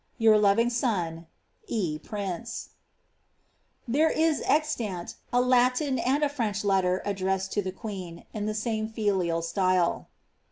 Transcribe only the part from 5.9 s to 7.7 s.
and a French letter addressed to